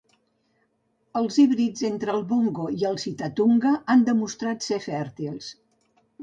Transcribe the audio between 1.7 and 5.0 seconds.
entre el bongo i el sitatunga han demostrat ser